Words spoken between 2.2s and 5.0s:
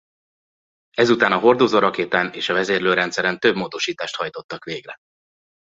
és a vezérlőrendszeren több módosítást hajtottak végre.